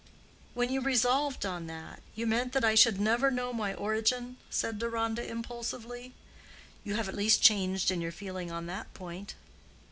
"When 0.55 0.71
you 0.71 0.81
resolved 0.81 1.45
on 1.45 1.67
that, 1.67 2.01
you 2.15 2.25
meant 2.25 2.53
that 2.53 2.65
I 2.65 2.73
should 2.73 2.99
never 2.99 3.29
know 3.29 3.53
my 3.53 3.71
origin?" 3.75 4.37
said 4.49 4.79
Deronda, 4.79 5.23
impulsively. 5.23 6.15
"You 6.83 6.95
have 6.95 7.07
at 7.07 7.13
least 7.13 7.43
changed 7.43 7.91
in 7.91 8.01
your 8.01 8.11
feeling 8.11 8.49
on 8.49 8.65
that 8.65 8.95
point." 8.95 9.35